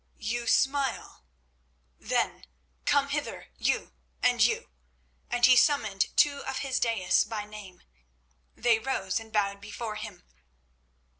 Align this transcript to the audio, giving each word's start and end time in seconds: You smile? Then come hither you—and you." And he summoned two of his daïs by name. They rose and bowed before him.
You 0.17 0.47
smile? 0.47 1.25
Then 1.99 2.47
come 2.85 3.09
hither 3.09 3.49
you—and 3.59 4.43
you." 4.43 4.71
And 5.29 5.45
he 5.45 5.55
summoned 5.55 6.07
two 6.17 6.39
of 6.43 6.57
his 6.65 6.79
daïs 6.79 7.29
by 7.29 7.45
name. 7.45 7.83
They 8.55 8.79
rose 8.79 9.19
and 9.19 9.31
bowed 9.31 9.61
before 9.61 9.97
him. 9.97 10.23